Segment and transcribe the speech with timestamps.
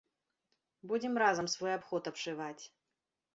[0.91, 2.59] Будзем разам свой абход абшываць.